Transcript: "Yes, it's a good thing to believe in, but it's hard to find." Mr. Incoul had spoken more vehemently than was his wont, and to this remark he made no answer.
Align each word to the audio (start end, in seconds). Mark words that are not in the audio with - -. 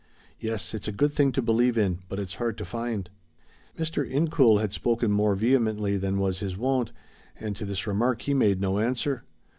"Yes, 0.39 0.73
it's 0.73 0.87
a 0.87 0.91
good 0.91 1.13
thing 1.13 1.31
to 1.33 1.43
believe 1.43 1.77
in, 1.77 1.99
but 2.09 2.17
it's 2.17 2.33
hard 2.41 2.57
to 2.57 2.65
find." 2.65 3.07
Mr. 3.77 4.03
Incoul 4.03 4.57
had 4.59 4.71
spoken 4.73 5.11
more 5.11 5.35
vehemently 5.35 5.95
than 5.95 6.17
was 6.17 6.39
his 6.39 6.57
wont, 6.57 6.91
and 7.39 7.55
to 7.55 7.65
this 7.65 7.85
remark 7.85 8.23
he 8.23 8.33
made 8.33 8.59
no 8.59 8.79
answer. 8.79 9.25